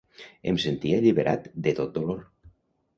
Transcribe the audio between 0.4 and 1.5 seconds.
Em sentia alliberat